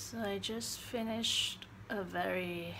[0.00, 2.76] So I just finished a very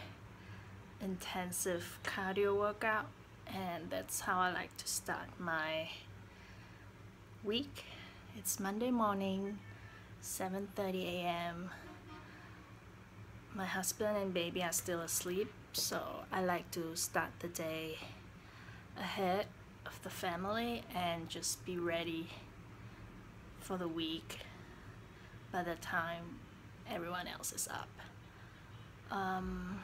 [1.03, 3.07] intensive cardio workout
[3.45, 5.89] and that's how I like to start my
[7.43, 7.85] week.
[8.37, 9.59] It's Monday morning,
[10.23, 11.71] 7:30 a.m.
[13.53, 16.01] My husband and baby are still asleep, so
[16.33, 17.99] I like to start the day
[18.97, 19.47] ahead
[19.85, 22.29] of the family and just be ready
[23.59, 24.39] for the week
[25.51, 26.48] by the time
[26.91, 27.89] everyone else is up.
[29.11, 29.81] Um,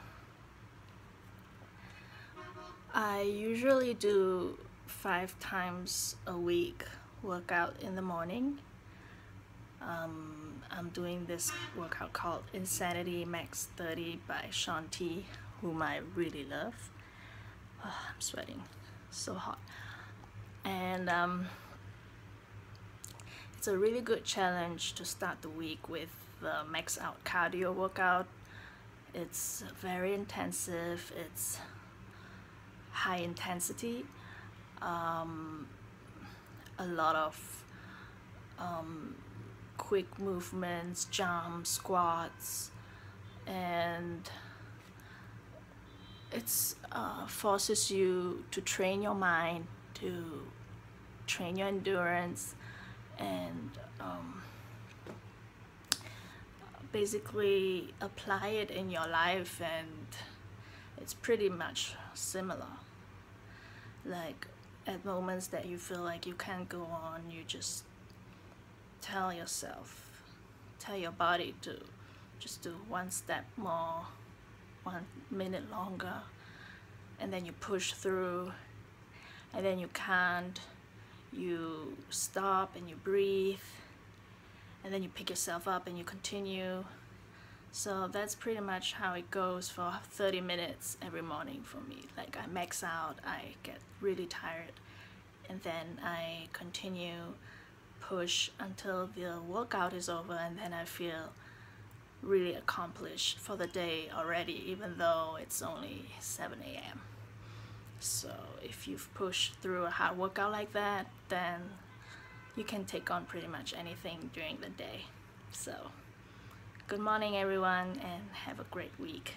[2.93, 6.85] I usually do five times a week
[7.23, 8.59] workout in the morning.
[9.81, 15.27] Um, I'm doing this workout called Insanity Max 30 by Shaun T,
[15.61, 16.91] whom I really love.
[17.85, 18.63] Oh, I'm sweating,
[19.11, 19.59] so hot.
[20.65, 21.47] And um,
[23.65, 26.11] it's a really good challenge to start the week with
[26.43, 28.27] the max out cardio workout.
[29.15, 31.61] It's very intensive, it's
[32.93, 34.05] high intensity,
[34.83, 35.67] um,
[36.79, 37.65] a lot of
[38.59, 39.15] um,
[39.79, 42.71] quick movements, jumps, squats,
[43.47, 44.29] and
[46.31, 50.43] it uh, forces you to train your mind, to
[51.27, 52.57] train your endurance,
[53.19, 53.71] and
[54.01, 54.43] um,
[56.93, 60.07] basically apply it in your life and
[61.01, 62.67] it's pretty much similar.
[64.05, 64.47] Like
[64.87, 67.85] at moments that you feel like you can't go on you just
[69.01, 70.23] tell yourself
[70.79, 71.81] tell your body to
[72.39, 74.03] just do one step more
[74.83, 76.21] one minute longer
[77.19, 78.53] and then you push through
[79.55, 80.61] and then you can't
[81.35, 83.59] you stop and you breathe
[84.85, 86.85] and then you pick yourself up and you continue
[87.73, 92.37] so that's pretty much how it goes for 30 minutes every morning for me like
[92.41, 94.73] I max out I get really tired
[95.49, 97.35] and then I continue
[98.01, 101.33] push until the workout is over and then I feel
[102.23, 107.01] really accomplished for the day already even though it's only 7 a.m.
[108.05, 108.31] So
[108.63, 111.63] if you've pushed through a hard workout like that then
[112.55, 115.07] you can take on pretty much anything during the day.
[115.53, 115.75] So,
[116.87, 119.33] good morning everyone and have a great week.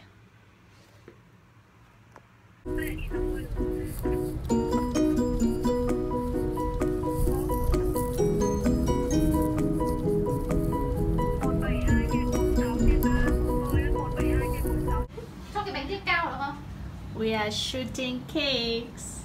[17.47, 19.21] Are shooting cakes.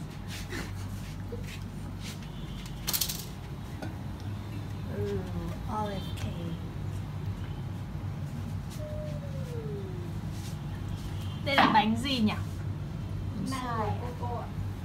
[5.69, 6.55] olive cake.
[11.45, 12.33] Đây là bánh gì nhỉ?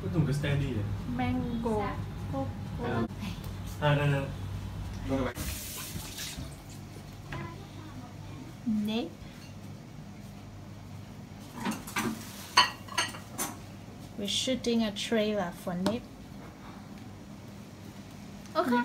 [0.02, 0.68] Có dùng cái stand đi.
[1.16, 1.88] Mango
[2.34, 2.48] coco.
[3.82, 4.26] À đây đây.
[5.08, 5.36] Vâng bánh.
[8.66, 9.08] Nếp.
[14.18, 16.02] We're shooting a trailer for Nếp.
[18.56, 18.72] Okay.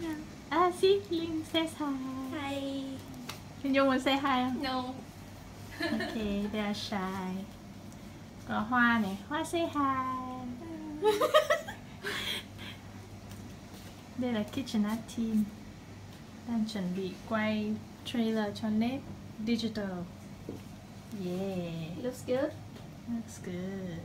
[0.00, 0.14] yeah.
[0.50, 1.92] Ah, see, Lynn says hi.
[2.34, 2.82] Hi.
[3.62, 4.50] Can you want to say hi?
[4.60, 4.94] No.
[5.80, 7.44] Okay, they are shy.
[8.48, 10.42] Có Hoa này, Hoa say hi.
[14.18, 15.44] Đây là Kitchen Art team
[16.48, 17.74] đang chuẩn bị quay
[18.04, 19.00] trailer cho Nếp
[19.46, 20.04] Digital.
[21.24, 22.50] Yeah, Looks good.
[23.10, 24.00] Looks good.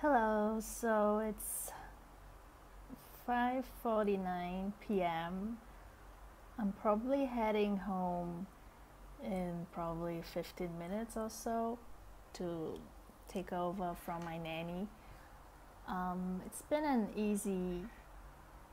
[0.00, 1.70] Hello, so it's
[3.28, 5.58] 5:49 p.m.
[6.58, 8.46] I'm probably heading home
[9.22, 11.78] in probably 15 minutes or so
[12.34, 12.78] to
[13.28, 14.86] take over from my nanny.
[15.86, 17.84] Um, it's been an easy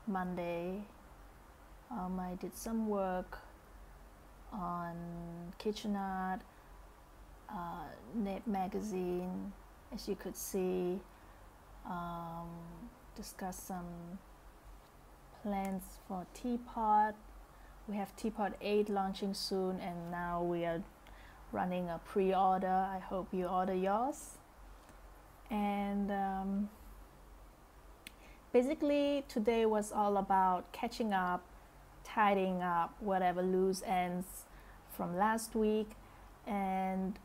[0.06, 0.82] Monday.
[1.90, 3.38] Um, I did some work
[4.52, 4.96] on
[5.58, 6.40] kitchen art,
[8.16, 9.52] Knit magazine,
[9.94, 11.00] as you could see.
[11.88, 12.48] Um,
[13.14, 14.18] discuss some
[15.42, 17.14] plans for Teapot.
[17.86, 20.82] We have Teapot 8 launching soon, and now we are
[21.52, 22.88] running a pre order.
[22.90, 24.38] I hope you order yours.
[25.50, 26.68] And um,
[28.52, 31.44] basically, today was all about catching up,
[32.02, 34.26] tidying up whatever loose ends
[34.90, 35.90] from last week.
[36.46, 37.18] And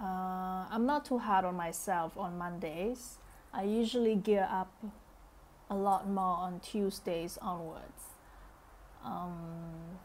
[0.00, 3.18] uh, I'm not too hard on myself on Mondays.
[3.52, 4.72] I usually gear up
[5.70, 8.14] a lot more on Tuesdays onwards.
[9.04, 9.98] Um,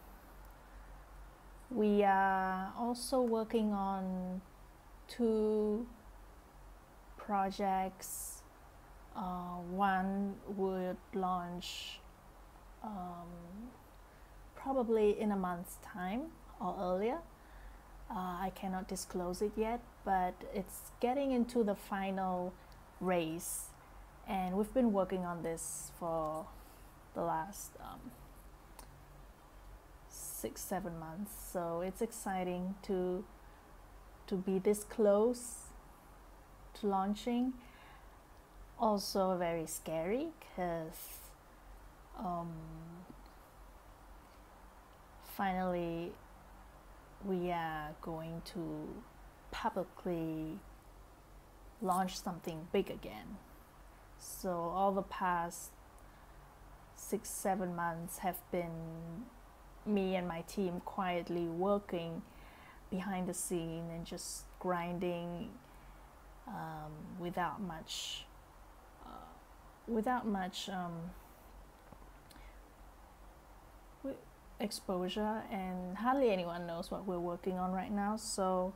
[1.69, 4.41] we are also working on
[5.07, 5.85] two
[7.17, 8.41] projects.
[9.15, 11.99] Uh, one would launch
[12.83, 13.27] um,
[14.55, 16.23] probably in a month's time
[16.59, 17.19] or earlier.
[18.15, 22.53] Uh, I cannot disclose it yet, but it's getting into the final
[23.01, 23.69] race,
[24.27, 26.45] and we've been working on this for
[27.15, 28.11] the last um,
[30.09, 31.31] six, seven months.
[31.51, 33.23] So it's exciting to
[34.27, 35.63] to be this close
[36.79, 37.53] to launching.
[38.79, 40.97] Also very scary because
[42.19, 42.51] um,
[45.35, 46.11] finally
[47.25, 48.87] we are going to
[49.51, 50.59] publicly
[51.81, 53.37] launch something big again.
[54.19, 55.71] So all the past
[56.95, 59.25] six, seven months have been
[59.85, 62.21] me and my team quietly working
[62.89, 65.49] behind the scene and just grinding
[66.47, 68.25] um, without much
[69.05, 69.09] uh,
[69.87, 70.93] without much um,
[74.63, 78.73] exposure and hardly anyone knows what we're working on right now so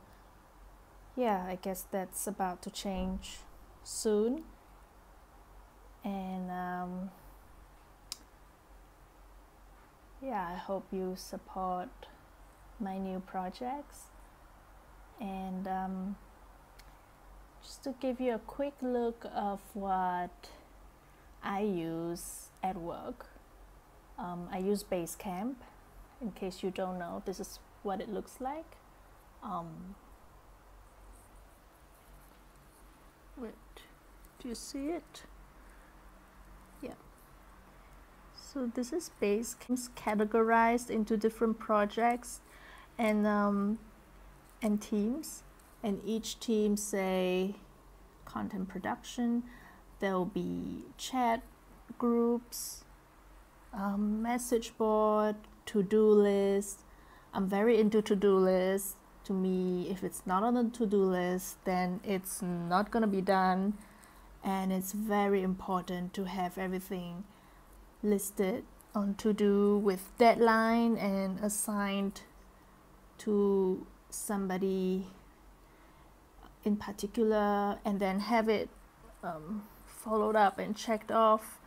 [1.16, 3.38] yeah i guess that's about to change
[3.82, 4.44] soon
[6.04, 7.10] and um,
[10.22, 11.88] yeah, I hope you support
[12.80, 14.04] my new projects.
[15.20, 16.16] And um,
[17.62, 20.50] just to give you a quick look of what
[21.42, 23.26] I use at work,
[24.18, 25.56] um, I use Basecamp.
[26.20, 28.76] In case you don't know, this is what it looks like.
[29.42, 29.94] Um,
[33.36, 33.52] wait,
[34.40, 35.22] do you see it?
[36.82, 36.94] Yeah.
[38.34, 42.40] So this is Basecamp categorized into different projects
[42.98, 43.78] and um,
[44.60, 45.44] and teams.
[45.82, 47.54] And each team say
[48.24, 49.44] content production.
[50.00, 51.42] There will be chat
[51.98, 52.84] groups,
[53.72, 55.36] um, message board,
[55.68, 56.80] to-do list.
[57.32, 58.96] I'm very into to-do list.
[59.24, 63.74] To me, if it's not on the to-do list, then it's not gonna be done.
[64.42, 67.24] And it's very important to have everything
[68.02, 72.22] listed on to do with deadline and assigned
[73.18, 75.06] to somebody
[76.64, 78.68] in particular and then have it
[79.22, 81.58] um, followed up and checked off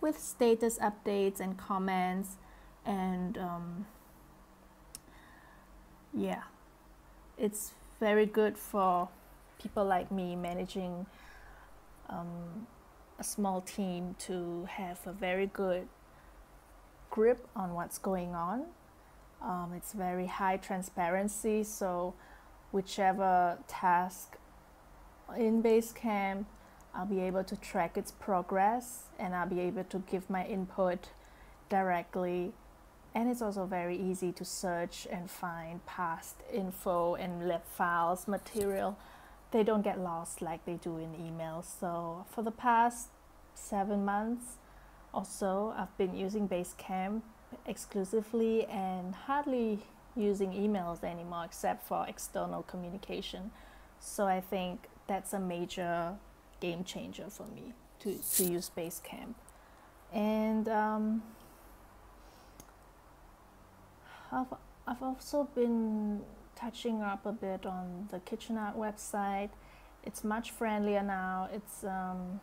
[0.00, 2.36] with status updates and comments
[2.86, 3.86] and um,
[6.14, 6.42] yeah
[7.38, 9.08] it's very good for
[9.60, 11.06] people like me managing
[12.08, 12.66] um,
[13.18, 15.88] a small team to have a very good
[17.10, 18.64] grip on what's going on.
[19.42, 22.14] Um, it's very high transparency, so
[22.72, 24.36] whichever task
[25.36, 26.44] in Basecamp,
[26.94, 31.08] I'll be able to track its progress and I'll be able to give my input
[31.68, 32.52] directly.
[33.16, 38.96] And it's also very easy to search and find past info and lab files, material
[39.56, 41.64] they don't get lost like they do in emails.
[41.80, 43.08] So for the past
[43.54, 44.58] seven months
[45.12, 47.22] or so, I've been using Basecamp
[47.66, 49.78] exclusively and hardly
[50.14, 53.50] using emails anymore except for external communication.
[54.00, 56.14] So I think that's a major
[56.60, 59.34] game changer for me to, to use Basecamp.
[60.12, 61.22] And um,
[64.36, 64.52] I've,
[64.86, 66.20] I've also been
[66.54, 69.48] touching up a bit on the Kitchen Art website.
[70.04, 71.48] It's much friendlier now.
[71.50, 72.40] It's um,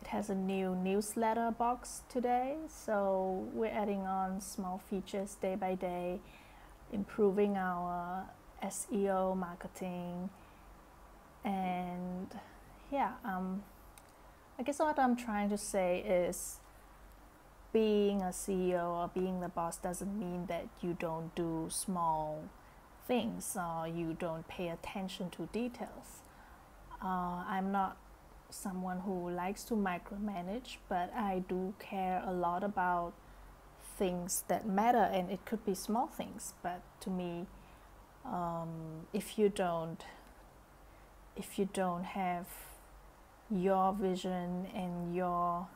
[0.00, 5.76] it has a new newsletter box today, so we're adding on small features day by
[5.76, 6.18] day,
[6.92, 8.24] improving our
[8.64, 10.30] SEO marketing,
[11.44, 12.26] and
[12.90, 13.62] yeah, um,
[14.58, 16.58] I guess what I'm trying to say is
[17.72, 22.44] being a CEO or being the boss doesn't mean that you don't do small
[23.06, 26.22] things or you don't pay attention to details.
[27.02, 27.96] Uh, I'm not
[28.50, 33.14] someone who likes to micromanage, but I do care a lot about
[33.96, 36.54] things that matter, and it could be small things.
[36.62, 37.46] But to me,
[38.24, 40.04] um, if you don't,
[41.36, 42.46] if you don't have
[43.50, 45.66] your vision and your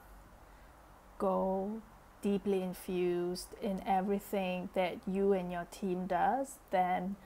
[1.19, 1.83] go
[2.23, 7.17] deeply infused in everything that you and your team does, then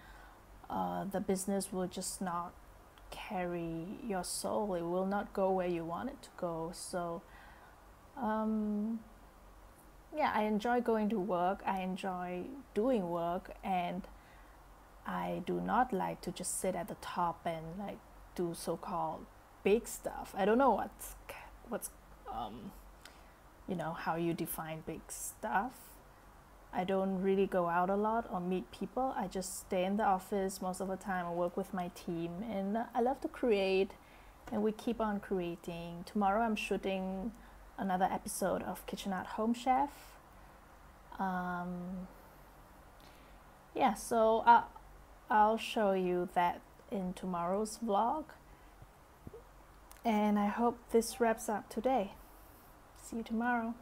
[0.69, 2.53] uh, the business will just not
[3.11, 4.75] carry your soul.
[4.75, 6.71] It will not go where you want it to go.
[6.75, 7.23] So,
[8.17, 9.01] um,
[10.17, 11.61] yeah, I enjoy going to work.
[11.65, 12.45] I enjoy
[12.75, 14.07] doing work, and
[15.07, 17.99] I do not like to just sit at the top and like
[18.35, 19.27] do so-called
[19.65, 20.35] big stuff.
[20.37, 21.15] I don't know what's
[21.69, 21.91] what's
[22.33, 22.73] um,
[23.71, 25.73] you know how you define big stuff.
[26.73, 29.15] I don't really go out a lot or meet people.
[29.17, 32.45] I just stay in the office most of the time and work with my team.
[32.51, 33.93] And I love to create,
[34.53, 36.05] and we keep on creating.
[36.05, 37.33] Tomorrow I'm shooting
[37.79, 39.91] another episode of Kitchen Art Home Chef.
[41.19, 42.09] Um,
[43.75, 44.69] yeah, so I'll,
[45.31, 46.61] I'll show you that
[46.91, 48.25] in tomorrow's vlog.
[50.05, 52.13] And I hope this wraps up today.
[53.11, 53.75] See you tomorrow.